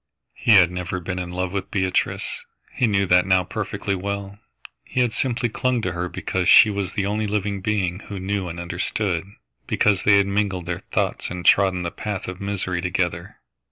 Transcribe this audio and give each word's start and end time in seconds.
He 0.33 0.55
had 0.55 0.71
never 0.71 0.99
been 0.99 1.19
in 1.19 1.29
love 1.29 1.51
with 1.51 1.69
Beatrice. 1.69 2.43
He 2.73 2.87
knew 2.87 3.05
that 3.05 3.27
now 3.27 3.43
perfectly 3.43 3.93
well. 3.93 4.39
He 4.83 5.01
had 5.01 5.13
simply 5.13 5.47
clung 5.47 5.79
to 5.83 5.91
her 5.91 6.09
because 6.09 6.49
she 6.49 6.71
was 6.71 6.93
the 6.93 7.05
only 7.05 7.27
living 7.27 7.61
being 7.61 7.99
who 8.07 8.19
knew 8.19 8.47
and 8.49 8.59
understood, 8.59 9.27
because 9.67 10.01
they 10.01 10.17
had 10.17 10.25
mingled 10.25 10.65
their 10.65 10.79
thoughts 10.79 11.29
and 11.29 11.45
trodden 11.45 11.83
the 11.83 11.91
path 11.91 12.27
of 12.27 12.41
misery 12.41 12.81
together. 12.81 13.35